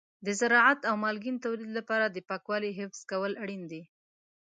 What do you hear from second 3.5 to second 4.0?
دي.